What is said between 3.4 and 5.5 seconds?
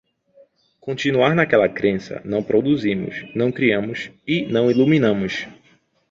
criamos e não iluminamos